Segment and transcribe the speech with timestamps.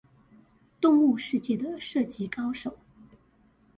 [0.79, 2.75] 動物世界的射擊高手